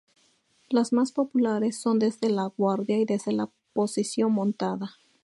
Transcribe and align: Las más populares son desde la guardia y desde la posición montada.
Las 0.67 0.93
más 0.93 1.11
populares 1.11 1.79
son 1.79 1.99
desde 1.99 2.31
la 2.31 2.47
guardia 2.47 2.97
y 2.97 3.05
desde 3.05 3.33
la 3.33 3.49
posición 3.75 4.31
montada. 4.31 4.95